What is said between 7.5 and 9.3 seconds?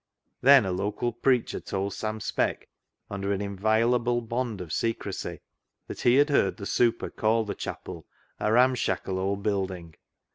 chapel a" ramshackle